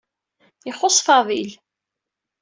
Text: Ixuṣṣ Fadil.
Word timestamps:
Ixuṣṣ 0.69 0.97
Fadil. 1.05 1.51